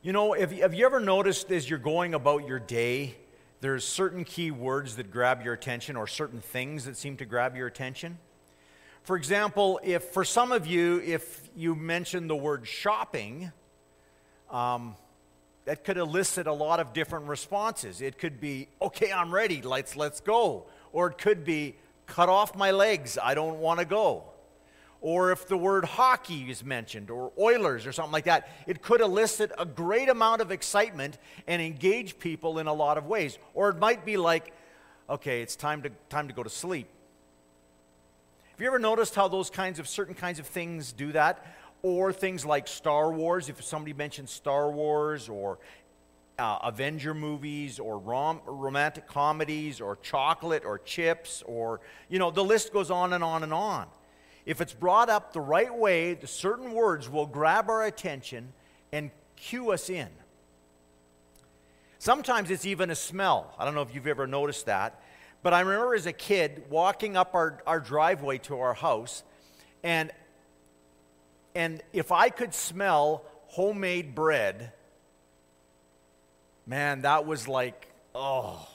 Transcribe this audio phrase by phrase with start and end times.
[0.00, 3.16] You know, have you, have you ever noticed as you're going about your day,
[3.60, 7.56] there's certain key words that grab your attention or certain things that seem to grab
[7.56, 8.16] your attention?
[9.02, 13.50] For example, if for some of you, if you mention the word shopping,
[14.52, 14.94] um,
[15.64, 18.00] that could elicit a lot of different responses.
[18.00, 20.66] It could be, okay, I'm ready, let's, let's go.
[20.92, 21.74] Or it could be,
[22.06, 24.22] cut off my legs, I don't want to go
[25.00, 29.00] or if the word hockey is mentioned, or Oilers, or something like that, it could
[29.00, 33.38] elicit a great amount of excitement and engage people in a lot of ways.
[33.54, 34.52] Or it might be like,
[35.08, 36.88] okay, it's time to, time to go to sleep.
[38.50, 41.46] Have you ever noticed how those kinds of certain kinds of things do that?
[41.82, 45.60] Or things like Star Wars, if somebody mentions Star Wars, or
[46.40, 52.42] uh, Avenger movies, or rom- romantic comedies, or chocolate, or chips, or, you know, the
[52.42, 53.86] list goes on and on and on
[54.48, 58.54] if it's brought up the right way, the certain words will grab our attention
[58.90, 60.08] and cue us in.
[61.98, 63.54] Sometimes it's even a smell.
[63.58, 65.02] I don't know if you've ever noticed that.
[65.42, 69.22] But I remember as a kid walking up our, our driveway to our house,
[69.82, 70.10] and,
[71.54, 74.72] and if I could smell homemade bread,
[76.66, 78.66] man, that was like, oh,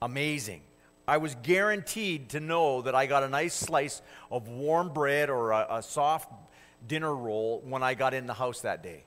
[0.00, 0.62] amazing.
[1.10, 5.50] I was guaranteed to know that I got a nice slice of warm bread or
[5.50, 6.32] a, a soft
[6.86, 9.02] dinner roll when I got in the house that day.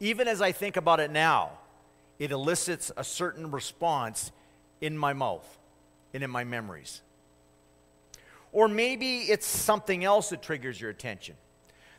[0.00, 1.50] Even as I think about it now,
[2.18, 4.32] it elicits a certain response
[4.80, 5.46] in my mouth
[6.14, 7.02] and in my memories.
[8.50, 11.36] Or maybe it's something else that triggers your attention.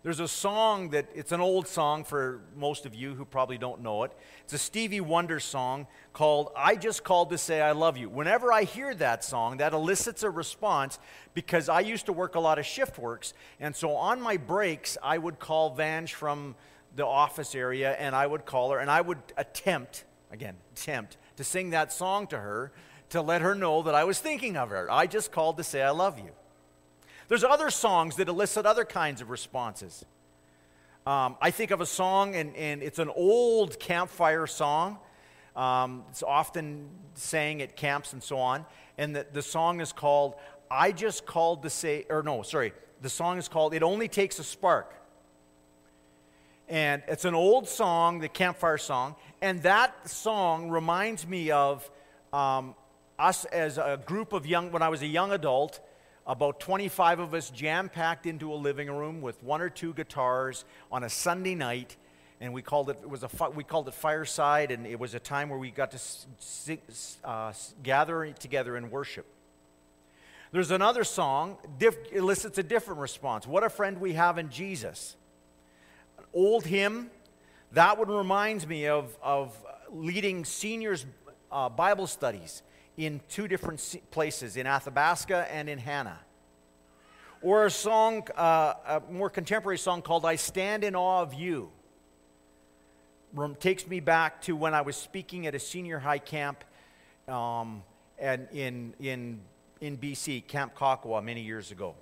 [0.08, 3.82] There's a song that, it's an old song for most of you who probably don't
[3.82, 4.14] know it.
[4.46, 8.08] It's a Stevie Wonder song called I Just Called to Say I Love You.
[8.08, 10.98] Whenever I hear that song, that elicits a response
[11.34, 13.34] because I used to work a lot of shift works.
[13.60, 16.56] And so on my breaks, I would call Vange from
[16.96, 21.44] the office area and I would call her and I would attempt, again, attempt to
[21.44, 22.72] sing that song to her
[23.10, 24.90] to let her know that I was thinking of her.
[24.90, 26.32] I just called to say I love you.
[27.27, 30.05] There's other songs that elicit other kinds of responses.
[31.05, 34.98] Um, I think of a song, and, and it's an old campfire song.
[35.55, 38.66] Um, it's often sang at camps and so on.
[38.98, 40.36] And the, the song is called,
[40.70, 44.39] I Just Called to Say, or no, sorry, the song is called It Only Takes
[44.39, 44.93] a Spark.
[46.70, 49.16] And it's an old song, the campfire song.
[49.42, 51.89] And that song reminds me of
[52.33, 52.76] um,
[53.17, 55.80] us as a group of young, when I was a young adult,
[56.27, 60.65] about 25 of us jam packed into a living room with one or two guitars
[60.92, 61.95] on a Sunday night.
[62.42, 65.20] And we called it, it was a, we called it fireside, and it was a
[65.20, 65.99] time where we got to
[66.37, 66.80] sing,
[67.23, 69.26] uh, gather together and worship.
[70.52, 73.48] There's another song, diff, elicits a different response.
[73.48, 75.16] What a friend we have in Jesus.
[76.17, 77.10] An old hymn,
[77.71, 79.58] that one reminds me of, of
[79.89, 81.05] leading seniors'
[81.52, 82.61] uh, Bible studies
[82.98, 86.20] in two different places, in Athabasca and in Hanna.
[87.44, 91.70] Or a song, uh, a more contemporary song called I Stand in Awe of You.
[93.60, 96.64] Takes me back to when I was speaking at a senior high camp
[97.28, 97.84] um,
[98.18, 99.42] and in, in,
[99.80, 101.94] in BC, Camp Kakwa, many years ago.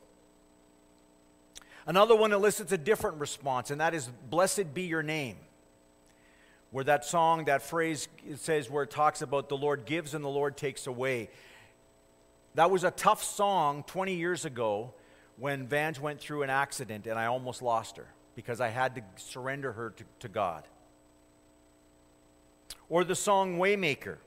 [1.85, 5.35] Another one elicits a different response, and that is, Blessed be your name
[6.75, 10.27] where that song, that phrase says, where it talks about the Lord gives and the
[10.27, 11.29] Lord takes away.
[12.55, 14.93] That was a tough song 20 years ago
[15.37, 19.03] when Vange went through an accident and I almost lost her because I had to
[19.15, 20.67] surrender her to, to God.
[22.89, 24.17] Or the song Waymaker,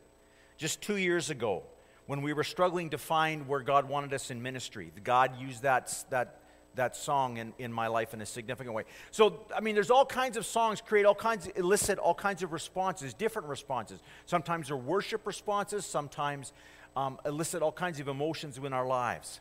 [0.57, 1.65] just two years ago
[2.07, 4.91] when we were struggling to find where God wanted us in ministry.
[5.05, 6.41] God used that, that
[6.79, 8.85] that song in, in my life in a significant way.
[9.11, 12.53] So, I mean, there's all kinds of songs create all kinds, elicit all kinds of
[12.53, 14.01] responses, different responses.
[14.27, 16.53] Sometimes they're worship responses, sometimes
[16.97, 19.41] um, elicit all kinds of emotions in our lives.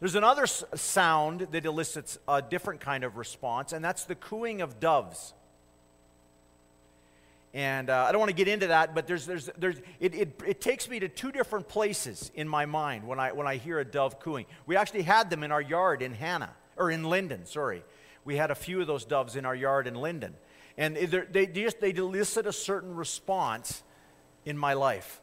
[0.00, 4.60] There's another s- sound that elicits a different kind of response, and that's the cooing
[4.60, 5.34] of doves.
[7.54, 10.42] And uh, I don't want to get into that, but there's, there's, there's, it, it,
[10.46, 13.78] it takes me to two different places in my mind when I, when I hear
[13.78, 14.46] a dove cooing.
[14.64, 17.84] We actually had them in our yard in Hanna, or in Linden, sorry.
[18.24, 20.34] We had a few of those doves in our yard in Linden.
[20.76, 23.82] And they, just, they elicit a certain response
[24.44, 25.20] in my life.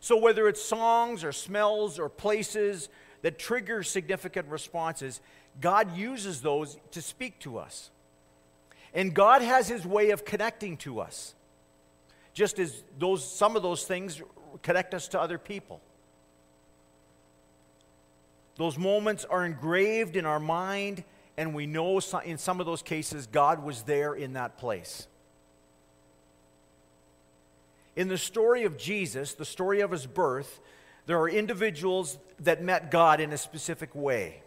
[0.00, 2.88] So whether it's songs or smells or places
[3.22, 5.20] that trigger significant responses,
[5.60, 7.90] God uses those to speak to us.
[8.92, 11.34] And God has his way of connecting to us
[12.34, 14.22] just as those, some of those things
[14.62, 15.80] connect us to other people.
[18.56, 21.04] Those moments are engraved in our mind,
[21.36, 25.06] and we know in some of those cases God was there in that place.
[27.96, 30.60] In the story of Jesus, the story of his birth,
[31.06, 34.42] there are individuals that met God in a specific way,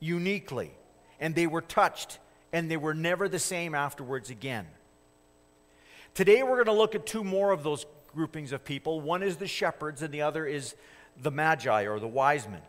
[0.00, 0.72] uniquely,
[1.18, 2.18] and they were touched,
[2.52, 4.66] and they were never the same afterwards again.
[6.14, 9.00] Today, we're going to look at two more of those groupings of people.
[9.00, 10.76] One is the shepherds, and the other is
[11.20, 12.62] the magi or the wise men.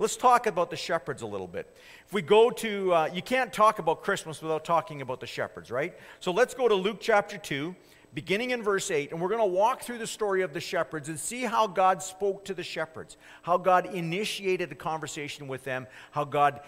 [0.00, 1.76] Let's talk about the shepherds a little bit.
[2.06, 5.70] If we go to, uh, you can't talk about Christmas without talking about the shepherds,
[5.70, 5.94] right?
[6.20, 7.76] So let's go to Luke chapter 2,
[8.14, 11.10] beginning in verse 8, and we're going to walk through the story of the shepherds
[11.10, 15.86] and see how God spoke to the shepherds, how God initiated a conversation with them,
[16.12, 16.62] how God,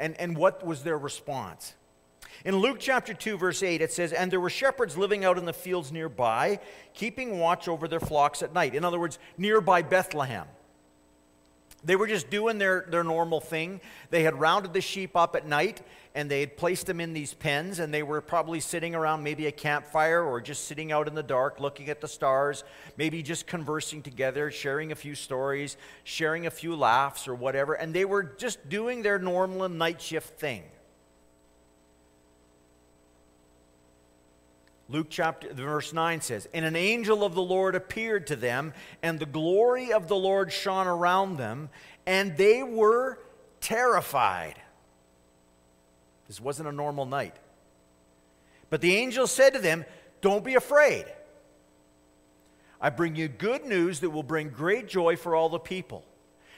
[0.00, 1.74] and, and what was their response.
[2.44, 5.44] In Luke chapter 2, verse 8, it says, And there were shepherds living out in
[5.44, 6.58] the fields nearby,
[6.92, 8.74] keeping watch over their flocks at night.
[8.74, 10.48] In other words, nearby Bethlehem.
[11.84, 13.80] They were just doing their, their normal thing.
[14.10, 15.82] They had rounded the sheep up at night
[16.14, 19.46] and they had placed them in these pens and they were probably sitting around maybe
[19.46, 22.64] a campfire or just sitting out in the dark looking at the stars,
[22.96, 27.74] maybe just conversing together, sharing a few stories, sharing a few laughs or whatever.
[27.74, 30.62] And they were just doing their normal night shift thing.
[34.88, 39.18] Luke chapter verse 9 says, And an angel of the Lord appeared to them, and
[39.18, 41.70] the glory of the Lord shone around them,
[42.06, 43.18] and they were
[43.60, 44.56] terrified.
[46.28, 47.34] This wasn't a normal night.
[48.68, 49.84] But the angel said to them,
[50.20, 51.06] Don't be afraid.
[52.80, 56.04] I bring you good news that will bring great joy for all the people.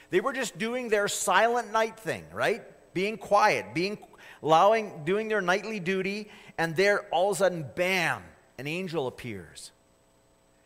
[0.09, 2.63] They were just doing their silent night thing, right?
[2.97, 3.99] Being quiet, being
[4.41, 8.23] allowing doing their nightly duty and there all of a sudden, bam,
[8.57, 9.71] an angel appears.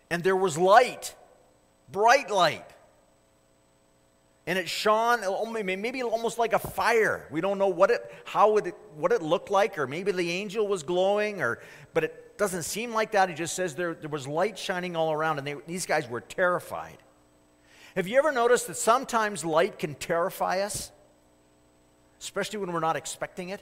[0.10, 1.14] And there was light,
[1.92, 2.64] bright light.
[4.48, 5.20] And it shone
[5.52, 7.28] maybe almost like a fire.
[7.32, 10.66] We don't know what it, how it, what it looked like, or maybe the angel
[10.66, 11.60] was glowing, or,
[11.94, 13.30] but it doesn't seem like that.
[13.30, 16.22] It just says there, there was light shining all around, and they, these guys were
[16.22, 16.98] terrified.
[17.98, 20.94] Have you ever noticed that sometimes light can terrify us?
[22.22, 23.60] Especially when we're not expecting it?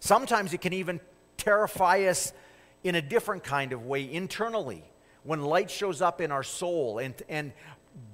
[0.00, 0.98] Sometimes it can even
[1.36, 2.32] terrify us
[2.82, 4.82] in a different kind of way internally
[5.22, 7.52] when light shows up in our soul and, and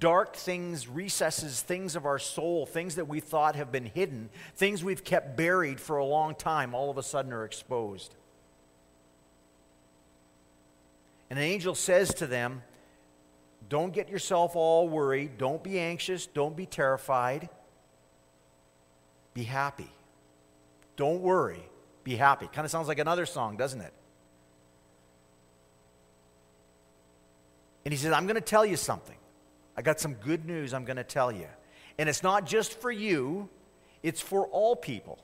[0.00, 4.84] dark things, recesses, things of our soul, things that we thought have been hidden, things
[4.84, 8.14] we've kept buried for a long time, all of a sudden are exposed.
[11.30, 12.62] And an angel says to them,
[13.68, 15.38] Don't get yourself all worried.
[15.38, 16.26] Don't be anxious.
[16.26, 17.48] Don't be terrified.
[19.38, 19.88] Be happy.
[20.96, 21.62] Don't worry.
[22.02, 22.48] Be happy.
[22.52, 23.92] Kind of sounds like another song, doesn't it?
[27.84, 29.14] And he says, I'm going to tell you something.
[29.76, 31.46] I got some good news I'm going to tell you.
[31.98, 33.48] And it's not just for you,
[34.02, 35.20] it's for all people.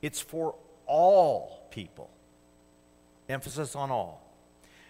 [0.00, 0.54] It's for
[0.86, 2.08] all people.
[3.28, 4.26] Emphasis on all.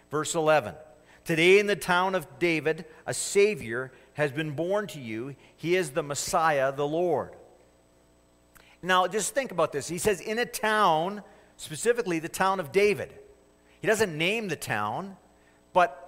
[0.08, 0.76] Verse 11
[1.24, 5.34] Today in the town of David, a Savior has been born to you.
[5.56, 7.32] He is the Messiah, the Lord.
[8.82, 9.88] Now, just think about this.
[9.88, 11.22] He says, in a town,
[11.56, 13.14] specifically the town of David.
[13.80, 15.16] He doesn't name the town,
[15.72, 16.02] but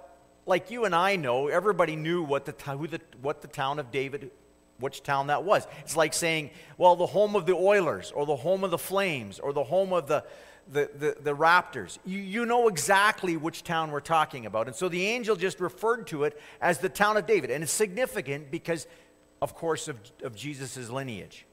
[0.45, 3.91] like you and I know, everybody knew what the, who the, what the town of
[3.91, 4.31] David,
[4.79, 5.67] which town that was.
[5.79, 9.39] It's like saying, well, the home of the Oilers, or the home of the Flames,
[9.39, 10.23] or the home of the,
[10.71, 11.97] the, the, the, Raptors.
[12.05, 14.67] You, you know exactly which town we're talking about.
[14.67, 17.51] And so the angel just referred to it as the town of David.
[17.51, 18.87] And it's significant because,
[19.41, 21.45] of course, of, of Jesus' lineage.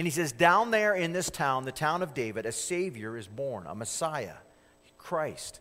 [0.00, 3.28] And he says, Down there in this town, the town of David, a Savior is
[3.28, 4.36] born, a Messiah,
[4.96, 5.60] Christ.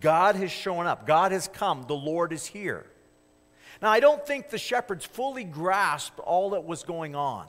[0.00, 1.06] God has shown up.
[1.06, 1.84] God has come.
[1.86, 2.86] The Lord is here.
[3.82, 7.48] Now, I don't think the shepherds fully grasped all that was going on.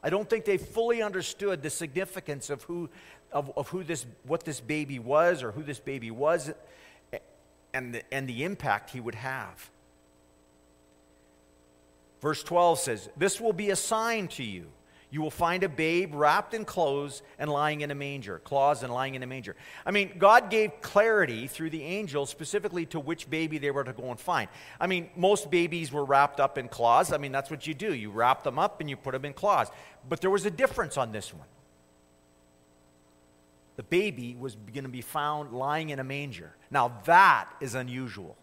[0.00, 2.88] I don't think they fully understood the significance of who,
[3.32, 6.52] of, of who this, what this baby was or who this baby was
[7.74, 9.70] and the, and the impact he would have.
[12.20, 14.66] Verse 12 says, This will be a sign to you
[15.10, 18.92] you will find a babe wrapped in clothes and lying in a manger, claws and
[18.92, 19.54] lying in a manger.
[19.84, 23.92] I mean, God gave clarity through the angel specifically to which baby they were to
[23.92, 24.48] go and find.
[24.80, 27.12] I mean, most babies were wrapped up in claws.
[27.12, 27.94] I mean, that's what you do.
[27.94, 29.68] You wrap them up and you put them in claws.
[30.08, 31.46] But there was a difference on this one.
[33.76, 36.56] The baby was going to be found lying in a manger.
[36.70, 38.36] Now, that is unusual.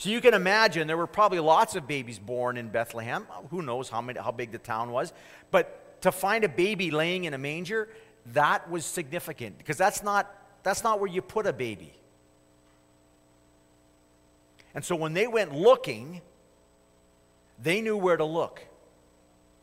[0.00, 3.26] So you can imagine there were probably lots of babies born in Bethlehem.
[3.50, 5.12] Who knows how, many, how big the town was.
[5.50, 7.86] But to find a baby laying in a manger,
[8.32, 11.92] that was significant because that's not, that's not where you put a baby.
[14.74, 16.22] And so when they went looking,
[17.62, 18.62] they knew where to look.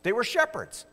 [0.04, 0.86] They were shepherds.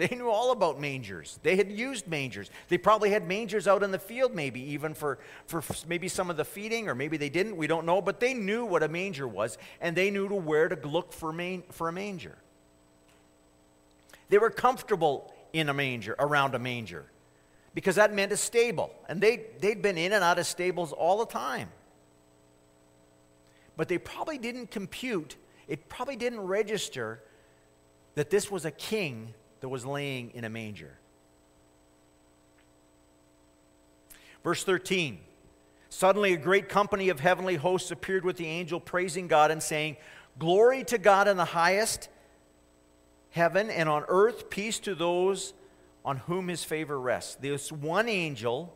[0.00, 1.38] They knew all about mangers.
[1.42, 2.50] They had used mangers.
[2.68, 6.38] They probably had mangers out in the field, maybe even for, for maybe some of
[6.38, 7.54] the feeding, or maybe they didn't.
[7.54, 8.00] We don't know.
[8.00, 11.34] But they knew what a manger was, and they knew to where to look for,
[11.34, 12.38] man, for a manger.
[14.30, 17.04] They were comfortable in a manger, around a manger,
[17.74, 18.94] because that meant a stable.
[19.06, 21.68] And they, they'd been in and out of stables all the time.
[23.76, 25.36] But they probably didn't compute,
[25.68, 27.22] it probably didn't register
[28.14, 30.98] that this was a king that was laying in a manger.
[34.42, 35.18] Verse 13
[35.92, 39.96] Suddenly, a great company of heavenly hosts appeared with the angel, praising God and saying,
[40.38, 42.08] Glory to God in the highest
[43.30, 45.52] heaven, and on earth, peace to those
[46.04, 47.34] on whom his favor rests.
[47.34, 48.72] This one angel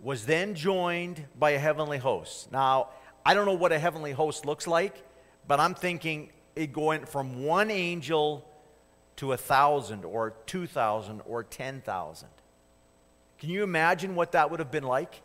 [0.00, 2.50] was then joined by a heavenly host.
[2.50, 2.88] Now,
[3.24, 5.04] I don't know what a heavenly host looks like,
[5.46, 8.48] but I'm thinking it going from one angel
[9.16, 12.28] to a thousand or two thousand or ten thousand.
[13.38, 15.20] Can you imagine what that would have been like?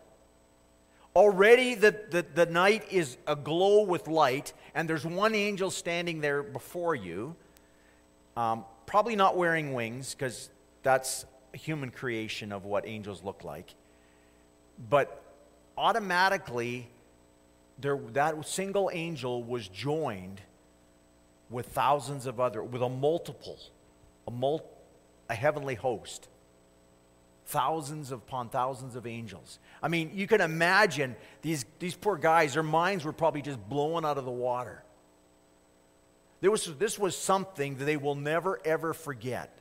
[1.16, 6.44] Already the, the, the night is aglow with light, and there's one angel standing there
[6.44, 7.36] before you,
[8.36, 10.50] um, probably not wearing wings, because
[10.84, 13.74] that's a human creation of what angels look like.
[14.90, 15.24] But
[15.76, 16.88] automatically,
[17.80, 20.42] there, that single angel was joined
[21.50, 23.58] with thousands of other, with a multiple
[24.28, 24.58] a,
[25.30, 26.28] a heavenly host,
[27.46, 29.60] thousands upon thousands of angels.
[29.82, 34.06] I mean, you can imagine these, these poor guys, their minds were probably just blowing
[34.06, 34.84] out of the water.
[36.42, 39.54] There was, this was something that they will never, ever forget.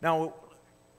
[0.00, 0.34] Now,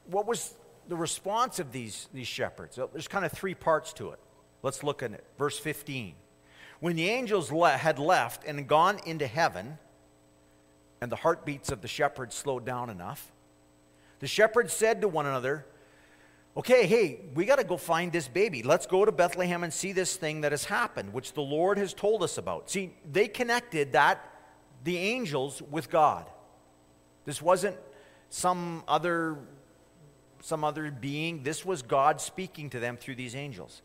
[0.08, 0.54] what was
[0.88, 2.80] the response of these, these shepherds?
[2.94, 4.20] There's kind of three parts to it.
[4.62, 5.24] Let's look at it.
[5.38, 6.16] Verse 15.
[6.84, 9.78] When the angels le- had left and gone into heaven,
[11.00, 13.32] and the heartbeats of the shepherds slowed down enough,
[14.20, 15.66] the shepherds said to one another,
[16.58, 18.64] Okay, hey, we got to go find this baby.
[18.64, 21.94] Let's go to Bethlehem and see this thing that has happened, which the Lord has
[21.94, 22.70] told us about.
[22.70, 24.20] See, they connected that,
[24.84, 26.30] the angels, with God.
[27.24, 27.78] This wasn't
[28.30, 29.38] some other
[30.42, 31.44] some other being.
[31.44, 33.82] This was God speaking to them through these angels.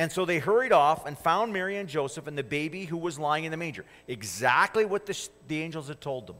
[0.00, 3.18] And so they hurried off and found Mary and Joseph and the baby who was
[3.18, 3.84] lying in the manger.
[4.08, 6.36] Exactly what the, the angels had told them.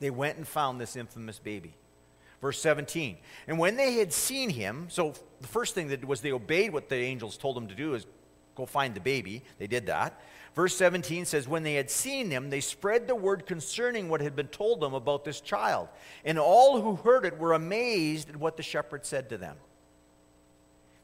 [0.00, 1.76] They went and found this infamous baby.
[2.42, 3.18] Verse 17.
[3.46, 6.88] And when they had seen him, so the first thing that was they obeyed what
[6.88, 8.04] the angels told them to do is
[8.56, 9.44] go find the baby.
[9.60, 10.20] They did that.
[10.56, 14.34] Verse 17 says, When they had seen him, they spread the word concerning what had
[14.34, 15.86] been told them about this child.
[16.24, 19.56] And all who heard it were amazed at what the shepherd said to them.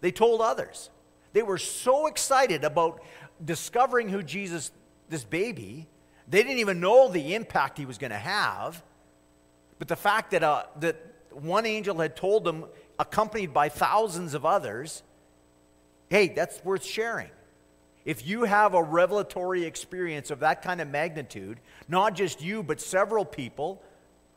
[0.02, 0.90] They told others.
[1.32, 3.02] They were so excited about
[3.42, 4.70] discovering who Jesus,
[5.08, 5.88] this baby,
[6.28, 8.82] they didn't even know the impact he was going to have.
[9.78, 10.96] But the fact that, uh, that
[11.30, 12.66] one angel had told them,
[12.98, 15.02] accompanied by thousands of others,
[16.08, 17.30] hey, that's worth sharing.
[18.04, 22.80] If you have a revelatory experience of that kind of magnitude, not just you, but
[22.80, 23.82] several people,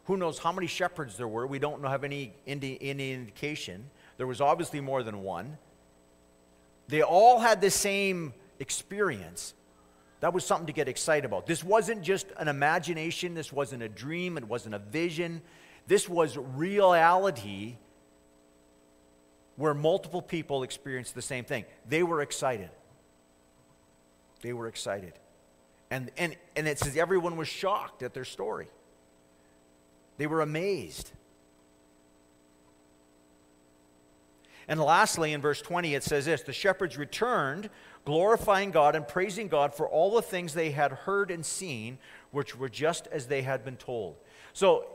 [0.06, 3.90] who knows how many shepherds there were, we don't have any, any indication.
[4.18, 5.58] There was obviously more than one.
[6.88, 9.54] They all had the same experience.
[10.22, 11.46] That was something to get excited about.
[11.46, 15.42] This wasn't just an imagination, this wasn't a dream, it wasn't a vision.
[15.88, 17.76] This was reality
[19.56, 21.66] where multiple people experienced the same thing.
[21.88, 22.70] They were excited.
[24.42, 25.14] They were excited.
[25.92, 28.68] And, and, and it says everyone was shocked at their story.
[30.18, 31.12] They were amazed.
[34.68, 37.70] And lastly, in verse 20, it says this The shepherds returned,
[38.04, 41.98] glorifying God and praising God for all the things they had heard and seen,
[42.32, 44.16] which were just as they had been told.
[44.54, 44.88] So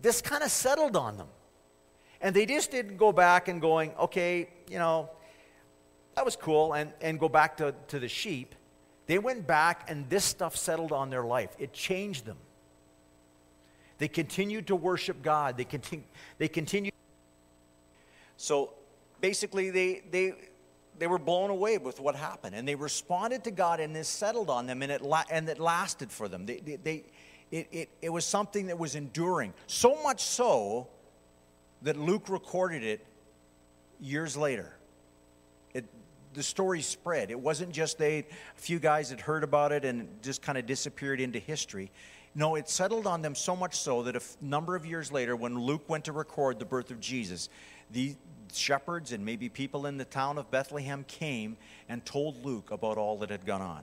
[0.00, 1.28] this kind of settled on them.
[2.20, 5.10] And they just didn't go back and going, okay, you know,
[6.16, 8.56] that was cool, and, and go back to, to the sheep.
[9.06, 11.54] They went back, and this stuff settled on their life.
[11.60, 12.38] It changed them.
[13.98, 15.56] They continued to worship God.
[15.56, 16.02] They, continu-
[16.38, 16.92] they continued
[18.38, 18.72] so
[19.20, 20.32] basically, they, they,
[20.98, 24.48] they were blown away with what happened, and they responded to God, and this settled
[24.48, 26.46] on them, and it, la- and it lasted for them.
[26.46, 27.04] They, they, they,
[27.50, 29.52] it, it, it was something that was enduring.
[29.66, 30.86] So much so
[31.82, 33.04] that Luke recorded it
[34.00, 34.72] years later.
[35.74, 35.86] It,
[36.34, 37.32] the story spread.
[37.32, 40.64] It wasn't just they, a few guys had heard about it and just kind of
[40.64, 41.90] disappeared into history.
[42.36, 45.34] No, it settled on them so much so that a f- number of years later,
[45.34, 47.48] when Luke went to record the birth of Jesus,
[47.92, 48.16] the,
[48.54, 51.56] shepherds and maybe people in the town of Bethlehem came
[51.88, 53.82] and told Luke about all that had gone on.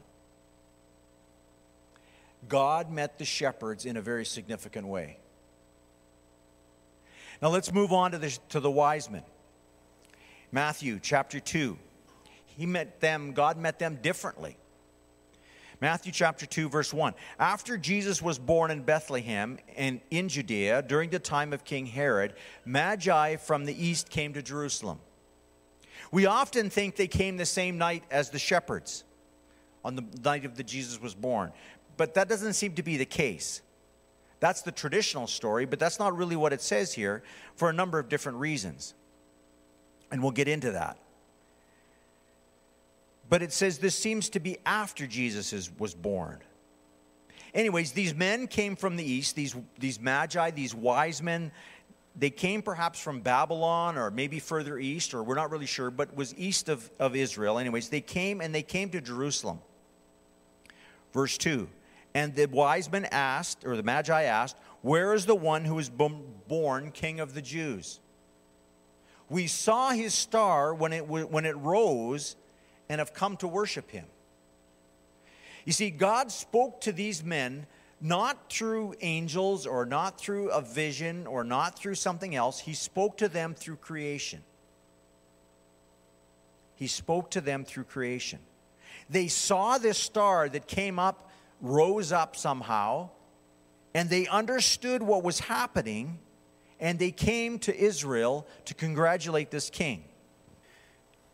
[2.48, 5.18] God met the shepherds in a very significant way.
[7.42, 9.24] Now let's move on to the, to the wise men.
[10.52, 11.78] Matthew chapter 2.
[12.46, 14.58] He met them, God met them differently.
[15.82, 17.13] Matthew chapter 2, verse 1.
[17.39, 22.34] After Jesus was born in Bethlehem and in Judea during the time of King Herod,
[22.63, 25.00] Magi from the east came to Jerusalem.
[26.12, 29.03] We often think they came the same night as the shepherds
[29.84, 31.51] on the night of the Jesus was born,
[31.98, 33.62] but that doesn't seem to be the case.
[34.39, 37.24] That's the traditional story, but that's not really what it says here
[37.55, 38.94] for a number of different reasons.
[40.12, 40.98] And we'll get into that.
[43.29, 46.39] But it says this seems to be after Jesus is, was born.
[47.53, 51.51] Anyways, these men came from the east, these, these magi, these wise men.
[52.17, 56.15] They came perhaps from Babylon or maybe further east, or we're not really sure, but
[56.15, 57.58] was east of, of Israel.
[57.58, 59.60] Anyways, they came and they came to Jerusalem.
[61.13, 61.67] Verse 2
[62.13, 65.89] And the wise men asked, or the magi asked, Where is the one who was
[65.89, 68.01] born king of the Jews?
[69.29, 72.36] We saw his star when it, when it rose
[72.89, 74.06] and have come to worship him.
[75.65, 77.65] You see, God spoke to these men
[78.00, 82.60] not through angels or not through a vision or not through something else.
[82.60, 84.44] He spoke to them through creation.
[86.75, 88.39] He spoke to them through creation.
[89.10, 93.10] They saw this star that came up, rose up somehow,
[93.94, 96.20] and they understood what was happening,
[96.80, 100.04] and they came to Israel to congratulate this king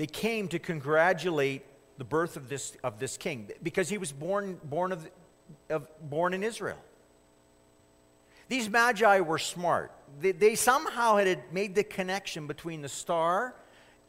[0.01, 1.61] they came to congratulate
[1.99, 5.07] the birth of this, of this king because he was born, born, of,
[5.69, 6.79] of, born in Israel.
[8.49, 9.91] These magi were smart.
[10.19, 13.53] They, they somehow had made the connection between the star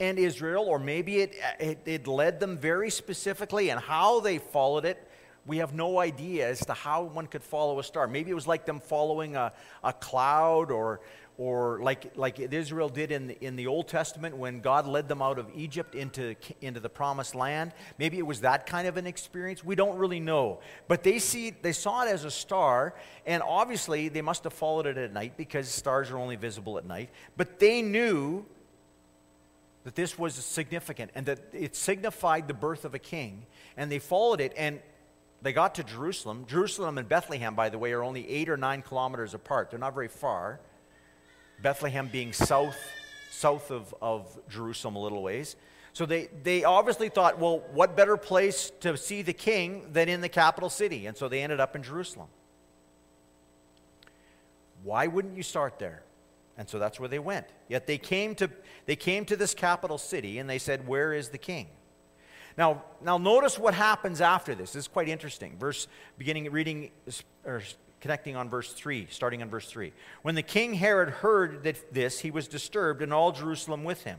[0.01, 4.87] and Israel, or maybe it, it, it led them very specifically, and how they followed
[4.87, 5.07] it
[5.45, 8.07] we have no idea as to how one could follow a star.
[8.07, 9.53] Maybe it was like them following a,
[9.83, 11.01] a cloud or,
[11.39, 15.23] or like, like Israel did in the, in the Old Testament when God led them
[15.23, 17.73] out of Egypt into, into the promised land.
[17.99, 19.65] Maybe it was that kind of an experience.
[19.65, 20.61] We don't really know.
[20.89, 22.95] But they, see, they saw it as a star,
[23.27, 26.85] and obviously they must have followed it at night because stars are only visible at
[26.85, 27.11] night.
[27.37, 28.45] But they knew
[29.85, 33.99] that this was significant and that it signified the birth of a king, and they
[33.99, 34.53] followed it.
[34.57, 34.81] And
[35.41, 36.45] they got to Jerusalem.
[36.47, 39.71] Jerusalem and Bethlehem, by the way, are only eight or nine kilometers apart.
[39.71, 40.61] They're not very far.
[41.63, 42.77] Bethlehem being south,
[43.31, 45.57] south of, of Jerusalem a little ways.
[45.93, 50.21] So they, they obviously thought, well, what better place to see the king than in
[50.21, 51.07] the capital city?
[51.07, 52.29] And so they ended up in Jerusalem.
[54.83, 56.03] Why wouldn't you start there?
[56.59, 57.47] And so that's where they went.
[57.69, 58.51] Yet they came to,
[58.87, 61.69] they came to this capital city and they said, Where is the king?
[62.59, 64.73] Now, now notice what happens after this.
[64.73, 65.57] This is quite interesting.
[65.59, 66.91] Verse beginning reading
[67.45, 67.63] or
[68.03, 69.93] connecting on verse 3, starting on verse 3.
[70.23, 74.19] When the king Herod heard that this, he was disturbed, and all Jerusalem with him.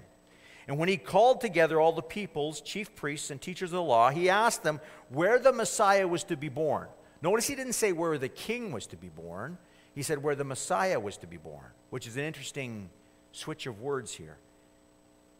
[0.67, 4.09] And when he called together all the peoples, chief priests, and teachers of the law,
[4.09, 6.87] he asked them where the Messiah was to be born.
[7.21, 9.57] Notice he didn't say where the king was to be born,
[9.93, 12.89] he said where the Messiah was to be born, which is an interesting
[13.33, 14.37] switch of words here.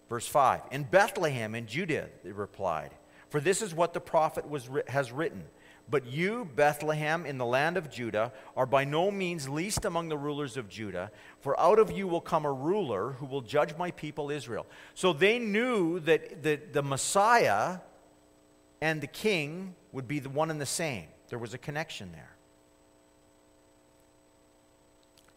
[0.10, 2.91] Verse 5 In Bethlehem in Judah, they replied,
[3.29, 5.45] For this is what the prophet was, has written.
[5.89, 10.17] But you, Bethlehem, in the land of Judah, are by no means least among the
[10.17, 13.91] rulers of Judah, for out of you will come a ruler who will judge my
[13.91, 14.65] people Israel.
[14.93, 17.80] So they knew that the, the Messiah
[18.82, 21.08] and the king would be the one and the same.
[21.30, 22.33] There was a connection there.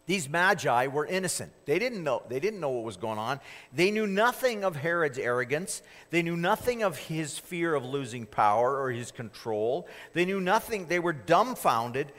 [0.06, 1.52] These magi were innocent.
[1.64, 3.40] They didn't know, they didn't know what was going on.
[3.72, 5.82] They knew nothing of Herod's arrogance.
[6.10, 9.88] They knew nothing of his fear of losing power or his control.
[10.12, 10.86] They knew nothing.
[10.86, 12.12] They were dumbfounded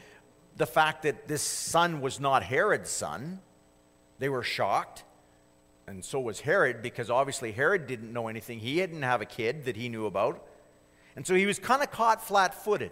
[0.57, 3.39] the fact that this son was not Herod's son.
[4.19, 5.05] They were shocked.
[5.87, 8.59] And so was Herod, because obviously Herod didn't know anything.
[8.59, 10.45] He didn't have a kid that he knew about.
[11.15, 12.91] And so he was kind of caught flat footed.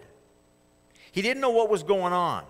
[1.12, 2.44] He didn't know what was going on.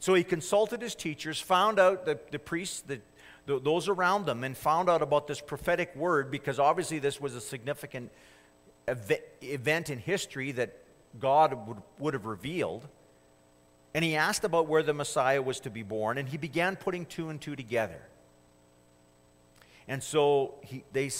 [0.00, 3.00] So he consulted his teachers, found out the, the priests, the,
[3.44, 7.34] the, those around them, and found out about this prophetic word because obviously this was
[7.34, 8.10] a significant
[8.88, 10.74] ev- event in history that
[11.20, 12.88] God would, would have revealed.
[13.92, 17.04] And he asked about where the Messiah was to be born, and he began putting
[17.04, 18.00] two and two together.
[19.86, 21.10] And so he, they,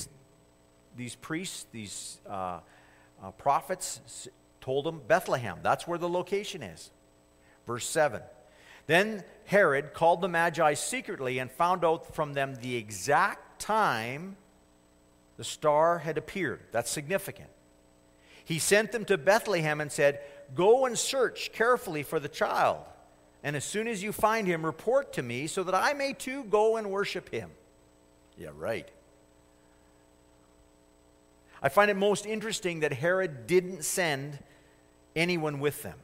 [0.96, 2.60] these priests, these uh,
[3.22, 4.28] uh, prophets,
[4.62, 5.58] told him Bethlehem.
[5.62, 6.90] That's where the location is.
[7.66, 8.22] Verse 7.
[8.90, 14.36] Then Herod called the Magi secretly and found out from them the exact time,
[15.36, 16.58] the star had appeared.
[16.72, 17.50] That's significant.
[18.44, 20.18] He sent them to Bethlehem and said,
[20.56, 22.78] Go and search carefully for the child.
[23.44, 26.42] And as soon as you find him, report to me so that I may too
[26.42, 27.52] go and worship him.
[28.36, 28.90] Yeah, right.
[31.62, 34.40] I find it most interesting that Herod didn't send
[35.14, 36.00] anyone with them.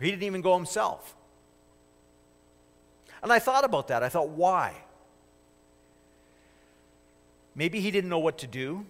[0.00, 1.16] He didn't even go himself.
[3.22, 4.02] And I thought about that.
[4.02, 4.74] I thought, why?
[7.54, 8.86] Maybe he didn't know what to do.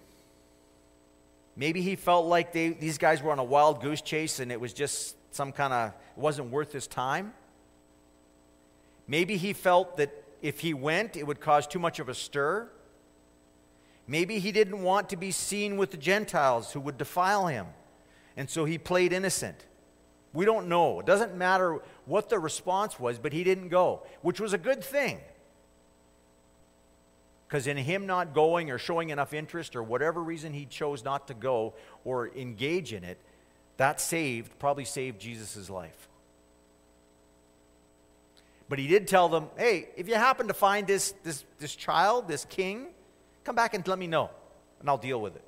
[1.55, 4.61] Maybe he felt like they, these guys were on a wild goose chase and it
[4.61, 7.33] was just some kind of, it wasn't worth his time.
[9.07, 12.69] Maybe he felt that if he went, it would cause too much of a stir.
[14.07, 17.65] Maybe he didn't want to be seen with the Gentiles who would defile him.
[18.37, 19.65] And so he played innocent.
[20.33, 20.99] We don't know.
[20.99, 24.83] It doesn't matter what the response was, but he didn't go, which was a good
[24.83, 25.19] thing.
[27.47, 31.27] Because in him not going or showing enough interest or whatever reason he chose not
[31.29, 31.73] to go
[32.05, 33.17] or engage in it,
[33.77, 36.07] that saved, probably saved Jesus' life.
[38.67, 42.27] But he did tell them, hey, if you happen to find this, this, this child,
[42.27, 42.89] this king,
[43.43, 44.29] come back and let me know,
[44.79, 45.43] and I'll deal with it.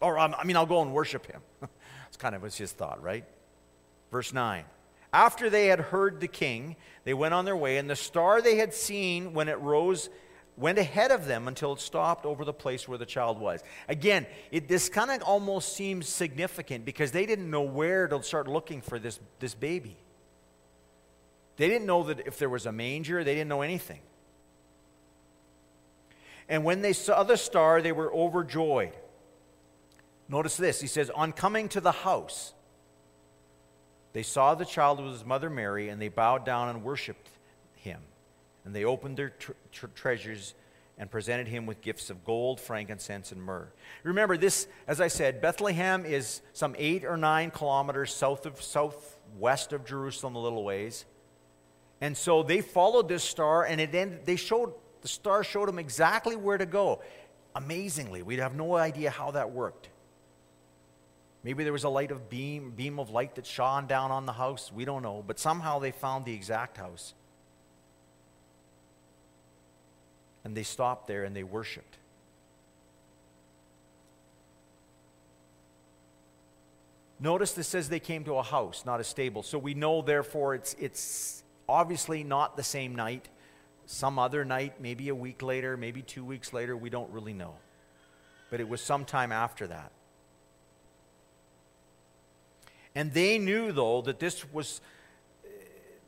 [0.00, 1.40] Or, um, I mean, I'll go and worship him.
[1.60, 3.24] That's kind of was his thought, right?
[4.10, 4.64] Verse 9.
[5.12, 8.56] After they had heard the king, they went on their way, and the star they
[8.56, 10.10] had seen when it rose
[10.58, 13.62] went ahead of them until it stopped over the place where the child was.
[13.88, 18.48] Again, it, this kind of almost seems significant because they didn't know where to start
[18.48, 19.96] looking for this, this baby.
[21.56, 24.00] They didn't know that if there was a manger, they didn't know anything.
[26.48, 28.92] And when they saw the star, they were overjoyed.
[30.28, 30.80] Notice this.
[30.80, 32.52] He says, On coming to the house,
[34.18, 37.28] they saw the child with his mother Mary, and they bowed down and worshiped
[37.76, 38.00] him.
[38.64, 40.54] And they opened their tr- tr- treasures
[40.98, 43.68] and presented him with gifts of gold, frankincense, and myrrh.
[44.02, 49.72] Remember, this, as I said, Bethlehem is some eight or nine kilometers south of southwest
[49.72, 51.04] of Jerusalem, a little ways.
[52.00, 55.78] And so they followed this star, and it ended, they showed the star showed them
[55.78, 57.02] exactly where to go.
[57.54, 59.90] Amazingly, we have no idea how that worked.
[61.48, 64.34] Maybe there was a light of beam, beam of light that shone down on the
[64.34, 64.70] house.
[64.70, 65.24] We don't know.
[65.26, 67.14] But somehow they found the exact house.
[70.44, 71.96] And they stopped there and they worshiped.
[77.18, 79.42] Notice this says they came to a house, not a stable.
[79.42, 83.26] So we know, therefore, it's, it's obviously not the same night.
[83.86, 87.54] Some other night, maybe a week later, maybe two weeks later, we don't really know.
[88.50, 89.92] But it was sometime after that.
[92.94, 94.80] And they knew, though, that this was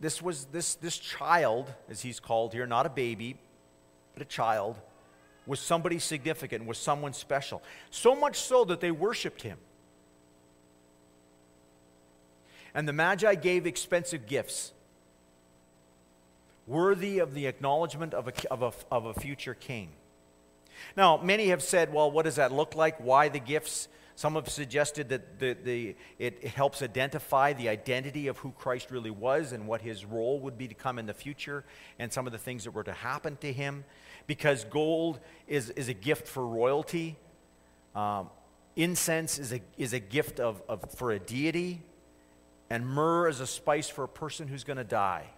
[0.01, 3.37] this was this this child, as he's called here, not a baby,
[4.15, 4.77] but a child,
[5.47, 7.63] was somebody significant, was someone special.
[7.91, 9.59] So much so that they worshiped him.
[12.75, 14.73] And the Magi gave expensive gifts,
[16.67, 19.89] worthy of the acknowledgement of a, of a, of a future king.
[20.97, 22.99] Now, many have said, well, what does that look like?
[22.99, 23.89] Why the gifts?
[24.21, 29.11] Some have suggested that the, the, it helps identify the identity of who Christ really
[29.11, 31.65] was and what his role would be to come in the future
[31.99, 33.83] and some of the things that were to happen to him.
[34.27, 37.17] Because gold is, is a gift for royalty,
[37.95, 38.29] um,
[38.77, 41.81] incense is a, is a gift of, of, for a deity,
[42.69, 45.31] and myrrh is a spice for a person who's going to die.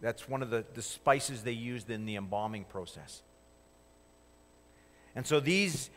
[0.00, 3.20] That's one of the, the spices they used in the embalming process.
[5.16, 5.90] And so these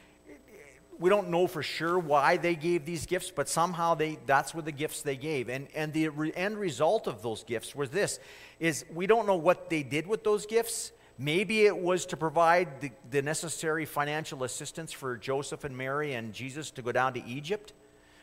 [1.01, 4.65] we don't know for sure why they gave these gifts, but somehow they, that's what
[4.65, 5.49] the gifts they gave.
[5.49, 8.19] And, and the re- end result of those gifts was this,
[8.59, 10.91] is we don't know what they did with those gifts.
[11.17, 16.33] Maybe it was to provide the, the necessary financial assistance for Joseph and Mary and
[16.33, 17.73] Jesus to go down to Egypt,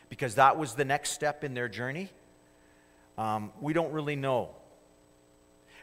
[0.07, 2.09] because that was the next step in their journey.
[3.17, 4.51] Um, we don't really know.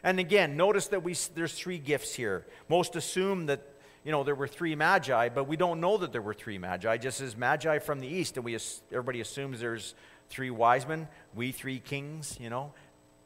[0.03, 2.47] And again, notice that we, there's three gifts here.
[2.69, 3.61] Most assume that
[4.03, 6.97] you know, there were three magi, but we don't know that there were three magi.
[6.97, 8.57] Just as magi from the east, and we
[8.91, 9.95] everybody assumes there's
[10.29, 12.73] three wise men, we three kings, you know,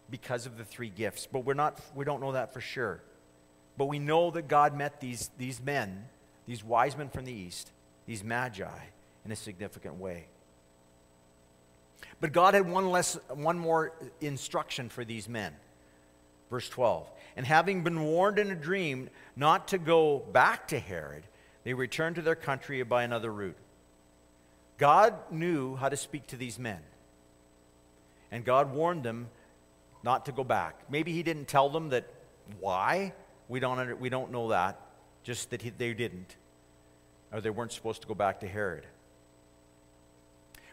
[0.09, 1.27] because of the three gifts.
[1.31, 3.01] But we're not, we don't know that for sure.
[3.77, 6.05] But we know that God met these, these men,
[6.45, 7.71] these wise men from the east,
[8.05, 8.67] these magi,
[9.25, 10.27] in a significant way.
[12.19, 15.53] But God had one, less, one more instruction for these men.
[16.51, 17.09] Verse 12.
[17.35, 21.23] And having been warned in a dream not to go back to Herod,
[21.63, 23.57] they returned to their country by another route.
[24.77, 26.81] God knew how to speak to these men.
[28.31, 29.29] And God warned them
[30.03, 30.75] not to go back.
[30.89, 32.05] Maybe He didn't tell them that
[32.59, 33.13] why.
[33.47, 34.79] We don't, we don't know that.
[35.23, 36.35] just that he, they didn't,
[37.31, 38.85] or they weren't supposed to go back to Herod.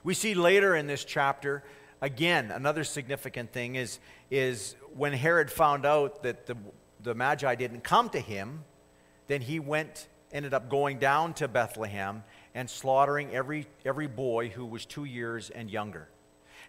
[0.02, 1.62] We see later in this chapter,
[2.00, 3.98] again, another significant thing is,
[4.30, 6.56] is when Herod found out that the,
[7.02, 8.64] the Magi didn't come to him,
[9.26, 14.66] then he went, ended up going down to Bethlehem and slaughtering every, every boy who
[14.66, 16.08] was two years and younger.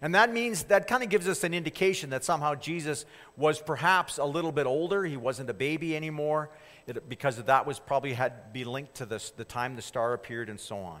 [0.02, 3.04] And that means, that kind of gives us an indication that somehow Jesus
[3.36, 5.04] was perhaps a little bit older.
[5.04, 6.48] He wasn't a baby anymore,
[6.86, 10.14] it, because that was probably had to be linked to this, the time the star
[10.14, 11.00] appeared and so on.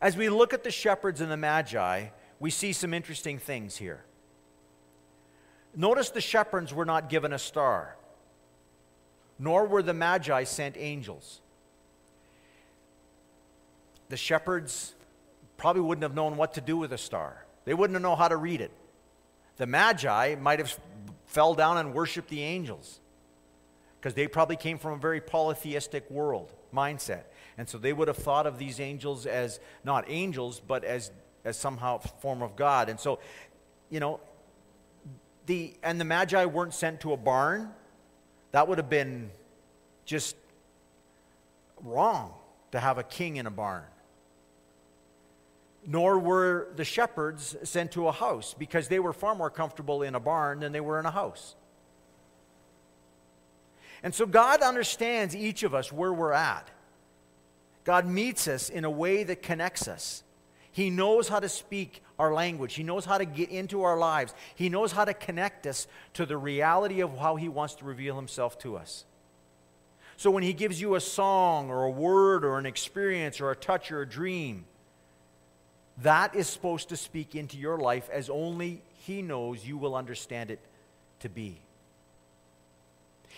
[0.00, 2.06] As we look at the shepherds and the magi,
[2.38, 4.04] we see some interesting things here.
[5.74, 7.96] Notice the shepherds were not given a star,
[9.38, 11.40] nor were the magi sent angels.
[14.08, 14.94] The shepherds
[15.56, 17.44] probably wouldn't have known what to do with a star.
[17.64, 18.70] They wouldn't know how to read it.
[19.56, 20.78] The Magi might have
[21.24, 23.00] fell down and worshiped the angels
[23.98, 27.24] because they probably came from a very polytheistic world mindset.
[27.58, 31.10] And so they would have thought of these angels as not angels, but as,
[31.44, 32.88] as somehow form of God.
[32.88, 33.18] And so,
[33.90, 34.20] you know,
[35.46, 37.70] the, and the Magi weren't sent to a barn.
[38.52, 39.30] That would have been
[40.04, 40.36] just
[41.82, 42.34] wrong
[42.72, 43.84] to have a king in a barn
[45.86, 50.14] nor were the shepherds sent to a house because they were far more comfortable in
[50.14, 51.54] a barn than they were in a house.
[54.02, 56.70] And so God understands each of us where we're at.
[57.86, 60.24] God meets us in a way that connects us.
[60.72, 62.74] He knows how to speak our language.
[62.74, 64.34] He knows how to get into our lives.
[64.56, 68.16] He knows how to connect us to the reality of how He wants to reveal
[68.16, 69.04] Himself to us.
[70.16, 73.56] So when He gives you a song or a word or an experience or a
[73.56, 74.64] touch or a dream,
[75.98, 80.50] that is supposed to speak into your life as only He knows you will understand
[80.50, 80.60] it
[81.20, 81.60] to be.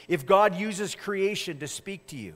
[0.08, 2.32] If God uses creation to speak to you,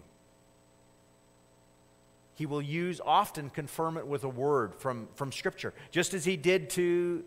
[2.35, 6.37] He will use, often confirm it with a word from, from Scripture, just as He
[6.37, 7.25] did to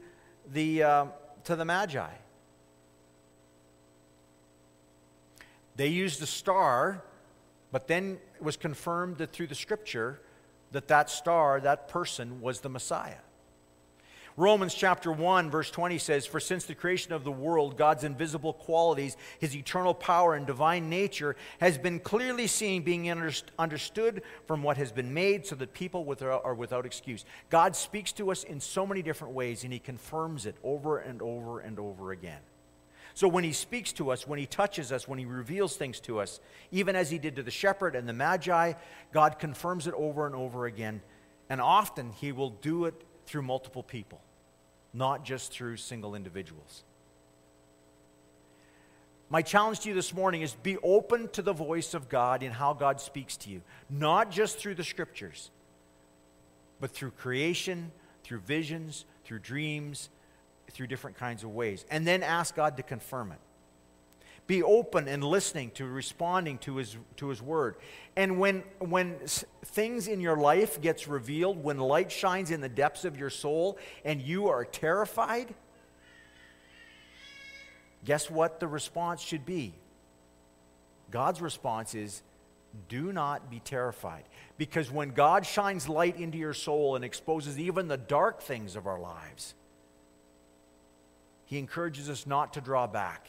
[0.52, 1.06] the, uh,
[1.46, 2.10] to the Magi.
[5.76, 7.04] They used a star,
[7.72, 10.22] but then it was confirmed that through the Scripture
[10.72, 13.25] that that star, that person, was the Messiah.
[14.38, 18.52] Romans chapter 1, verse 20 says, For since the creation of the world, God's invisible
[18.52, 24.76] qualities, his eternal power and divine nature, has been clearly seen, being understood from what
[24.76, 27.24] has been made, so that people are without excuse.
[27.50, 31.22] God speaks to us in so many different ways, and he confirms it over and
[31.22, 32.42] over and over again.
[33.14, 36.20] So when he speaks to us, when he touches us, when he reveals things to
[36.20, 38.74] us, even as he did to the shepherd and the magi,
[39.14, 41.02] God confirms it over and over again.
[41.50, 44.22] And often he will do it through multiple people,
[44.94, 46.84] not just through single individuals.
[49.30, 52.52] My challenge to you this morning is be open to the voice of God in
[52.52, 55.50] how God speaks to you, not just through the scriptures,
[56.80, 57.92] but through creation,
[58.24, 60.10] through visions, through dreams,
[60.72, 61.86] through different kinds of ways.
[61.90, 63.40] And then ask God to confirm it.
[64.48, 67.78] Be open and listening to responding to his, to his word.
[68.16, 69.16] And when, when
[69.66, 73.80] things in your life gets revealed, when light shines in the depths of your soul
[74.04, 75.56] and you are terrified,
[78.04, 79.74] guess what the response should be?
[81.10, 82.22] God's response is,
[82.88, 84.26] do not be terrified.
[84.58, 88.86] Because when God shines light into your soul and exposes even the dark things of
[88.86, 89.56] our lives,
[91.46, 93.28] he encourages us not to draw back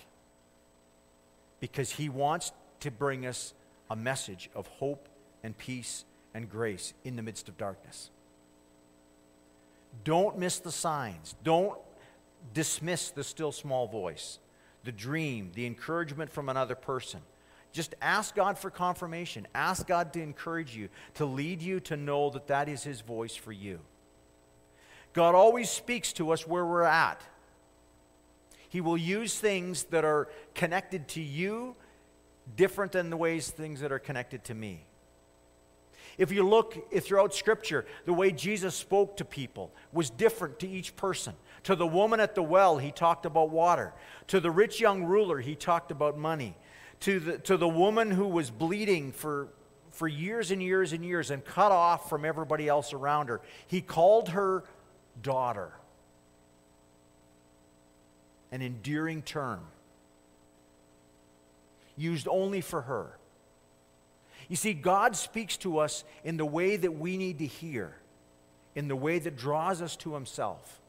[1.61, 3.55] because he wants to bring us
[3.90, 5.09] a message of hope
[5.42, 8.11] and peace and grace in the midst of darkness.
[10.05, 11.35] Don't miss the signs.
[11.42, 11.79] Don't
[12.53, 14.38] dismiss the still small voice,
[14.85, 17.21] the dream, the encouragement from another person.
[17.73, 19.47] Just ask God for confirmation.
[19.55, 23.35] Ask God to encourage you, to lead you to know that that is His voice
[23.35, 23.81] for you.
[25.12, 27.21] God always speaks to us where we're at.
[28.77, 31.77] He will use things that are connected to you
[32.57, 34.85] different than the ways things that are connected to me.
[36.19, 40.95] If you look throughout Scripture, the way Jesus spoke to people was different to each
[40.95, 41.33] person.
[41.62, 43.95] To the woman at the well, he talked about water.
[44.27, 46.55] To the rich young ruler, he talked about money.
[47.01, 49.49] To the, to the woman who was bleeding for,
[49.91, 53.81] for years and years and years and cut off from everybody else around her, he
[53.81, 54.65] called her
[55.23, 55.73] daughter
[58.53, 59.61] an endearing term
[61.97, 63.17] used only for her.
[64.49, 67.97] You see, God speaks to us in the way that we need to hear,
[68.75, 70.81] in the way that draws us to Himself.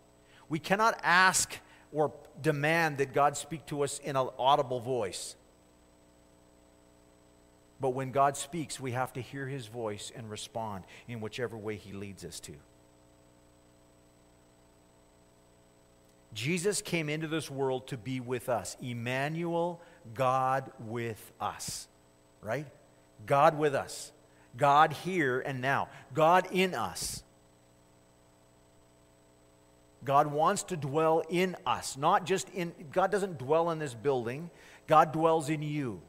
[0.49, 1.57] We cannot ask
[1.91, 5.35] or demand that God speak to us in an audible voice.
[7.79, 11.75] But when God speaks, we have to hear his voice and respond in whichever way
[11.75, 12.53] he leads us to.
[16.37, 18.77] Jesus came into this world to be with us.
[18.79, 19.81] Emmanuel,
[20.13, 21.87] God with us.
[22.43, 22.67] Right?
[23.25, 24.11] God with us.
[24.55, 25.89] God here and now.
[26.13, 27.23] God in us.
[30.03, 34.51] God wants to dwell in us, not just in, God doesn't dwell in this building,
[34.85, 36.01] God dwells in you.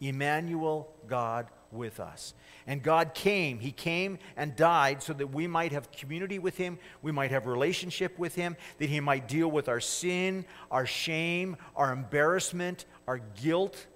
[0.00, 2.34] Emmanuel, God with us.
[2.66, 3.58] And God came.
[3.58, 7.46] He came and died so that we might have community with Him, we might have
[7.46, 13.18] relationship with Him, that He might deal with our sin, our shame, our embarrassment, our
[13.18, 13.86] guilt,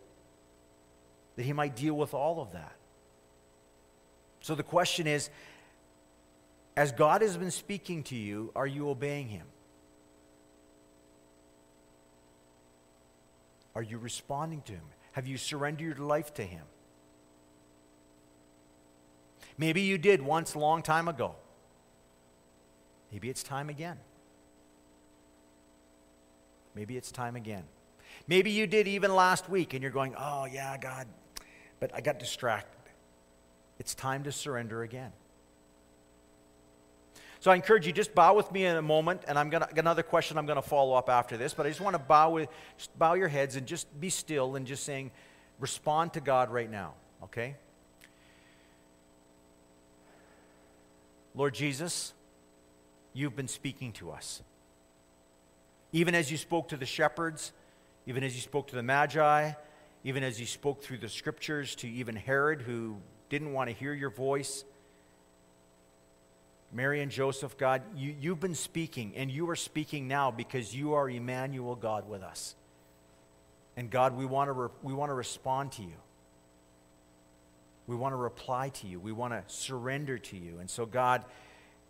[1.36, 2.76] that He might deal with all of that.
[4.40, 5.30] So the question is
[6.76, 9.46] as God has been speaking to you, are you obeying Him?
[13.74, 14.84] Are you responding to Him?
[15.12, 16.62] Have you surrendered your life to Him?
[19.58, 21.34] Maybe you did once a long time ago.
[23.12, 23.98] Maybe it's time again.
[26.74, 27.64] Maybe it's time again.
[28.28, 31.08] Maybe you did even last week and you're going, oh, yeah, God,
[31.80, 32.78] but I got distracted.
[33.78, 35.12] It's time to surrender again.
[37.40, 40.02] So I encourage you, just bow with me in a moment, and I'm to another
[40.02, 42.48] question I'm going to follow up after this, but I just want to bow with,
[42.96, 45.12] bow your heads and just be still and just saying,
[45.60, 46.94] respond to God right now,
[47.24, 47.56] okay?
[51.34, 52.12] Lord Jesus,
[53.12, 54.42] you've been speaking to us.
[55.92, 57.52] Even as you spoke to the shepherds,
[58.06, 59.52] even as you spoke to the Magi,
[60.04, 62.96] even as you spoke through the scriptures to even Herod, who
[63.28, 64.64] didn't want to hear your voice.
[66.72, 70.94] Mary and Joseph, God, you, you've been speaking, and you are speaking now because you
[70.94, 72.54] are Emmanuel, God, with us.
[73.76, 75.96] And God, we want to, re- we want to respond to you.
[77.88, 79.00] We want to reply to you.
[79.00, 80.58] We want to surrender to you.
[80.58, 81.24] And so, God,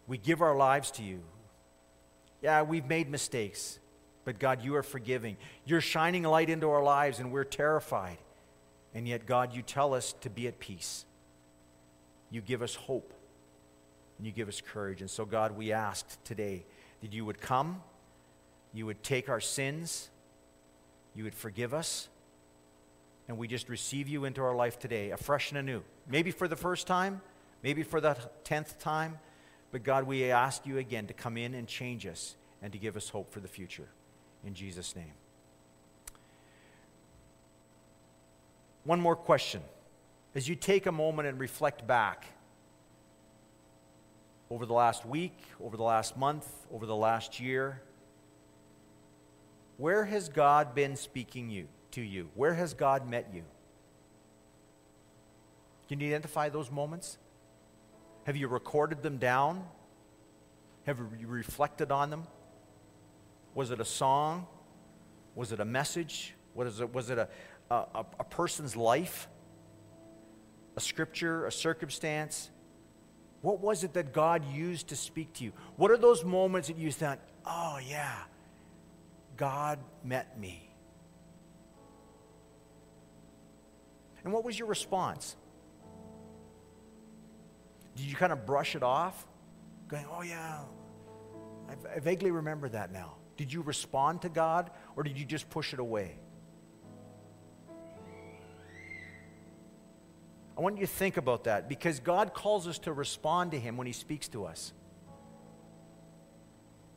[0.07, 1.21] we give our lives to you.
[2.41, 3.81] Yeah, we've made mistakes,
[4.25, 5.37] but God, you are forgiving.
[5.67, 8.19] You're shining light into our lives, and we're terrified.
[8.95, 11.05] And yet, God, you tell us to be at peace.
[12.31, 13.13] You give us hope
[14.19, 15.01] and you give us courage.
[15.01, 16.65] And so, God, we asked today
[17.01, 17.83] that you would come,
[18.73, 20.11] you would take our sins,
[21.15, 22.09] you would forgive us,
[23.29, 25.83] and we just receive you into our life today, afresh and anew.
[26.09, 27.21] Maybe for the first time,
[27.63, 29.19] maybe for the tenth time,
[29.71, 32.97] but God, we ask you again to come in and change us and to give
[32.97, 33.89] us hope for the future.
[34.45, 35.13] In Jesus' name.
[38.85, 39.61] One more question.
[40.35, 42.27] As you take a moment and reflect back,
[44.51, 47.83] over the last week, over the last month, over the last year?
[49.77, 52.31] Where has God been speaking you to you?
[52.35, 53.45] Where has God met you?
[55.89, 57.19] Can you identify those moments?
[58.25, 59.65] Have you recorded them down?
[60.85, 62.25] Have you reflected on them?
[63.55, 64.47] Was it a song?
[65.35, 66.35] Was it a message?
[66.55, 66.93] What is it?
[66.93, 67.29] Was it a,
[67.71, 69.29] a, a person's life?
[70.77, 71.47] A scripture?
[71.47, 72.51] A circumstance?
[73.41, 75.53] What was it that God used to speak to you?
[75.77, 78.17] What are those moments that you thought, oh, yeah,
[79.37, 80.68] God met me?
[84.25, 85.37] And what was your response?
[87.97, 89.27] Did you kind of brush it off?
[89.89, 90.61] Going, oh, yeah,
[91.69, 93.17] I, vaguely remember that now.
[93.37, 96.19] Did you respond to God or did you just push it away?
[100.57, 103.77] I want you to think about that because God calls us to respond to Him
[103.77, 104.73] when He speaks to us.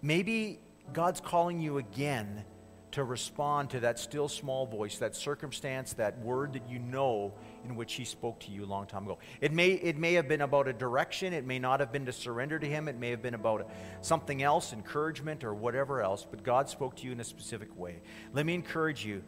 [0.01, 0.59] Maybe
[0.93, 2.43] God's calling you again
[2.91, 7.75] to respond to that still small voice, that circumstance, that word that you know in
[7.75, 9.17] which He spoke to you a long time ago.
[9.39, 12.11] It may, it may have been about a direction, it may not have been to
[12.11, 13.69] surrender to Him, it may have been about
[14.01, 18.01] something else, encouragement, or whatever else, but God spoke to you in a specific way.
[18.33, 19.23] Let me encourage you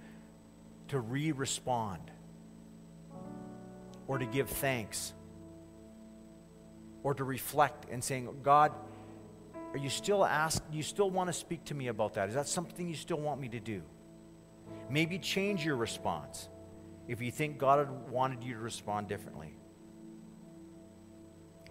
[0.89, 2.11] to re respond
[4.07, 5.13] or to give thanks
[7.03, 8.71] or to reflect and saying, God,
[9.73, 12.29] are you still ask, you still want to speak to me about that?
[12.29, 13.81] Is that something you still want me to do?
[14.89, 16.47] Maybe change your response
[17.07, 19.55] if you think God had wanted you to respond differently.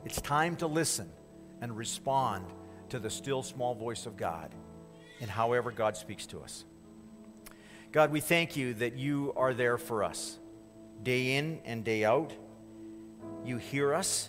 [0.05, 1.09] It's time to listen
[1.61, 2.47] and respond
[2.89, 4.53] to the still small voice of God
[5.21, 6.65] and however God speaks to us.
[7.93, 10.39] God, we thank you that you are there for us
[11.03, 12.33] day in and day out.
[13.45, 14.29] You hear us.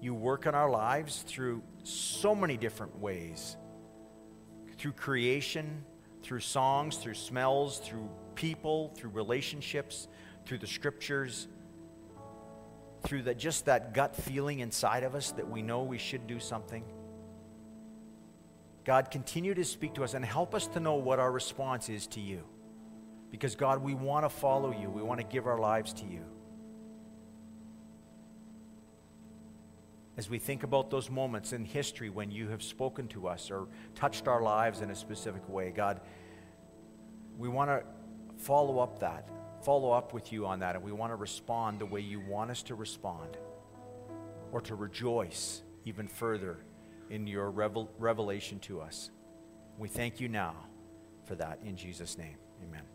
[0.00, 3.56] You work in our lives through so many different ways
[4.78, 5.84] through creation,
[6.22, 10.08] through songs, through smells, through people, through relationships,
[10.46, 11.48] through the scriptures,
[13.02, 16.38] through that just that gut feeling inside of us that we know we should do
[16.38, 16.84] something.
[18.84, 22.06] God, continue to speak to us and help us to know what our response is
[22.08, 22.44] to you.
[23.30, 24.90] Because, God, we want to follow you.
[24.90, 26.24] We want to give our lives to you.
[30.20, 33.68] As we think about those moments in history when you have spoken to us or
[33.94, 36.02] touched our lives in a specific way, God,
[37.38, 37.82] we want to
[38.36, 39.26] follow up that,
[39.64, 42.50] follow up with you on that, and we want to respond the way you want
[42.50, 43.38] us to respond
[44.52, 46.58] or to rejoice even further
[47.08, 49.08] in your revel- revelation to us.
[49.78, 50.54] We thank you now
[51.24, 52.36] for that in Jesus' name.
[52.62, 52.90] Amen.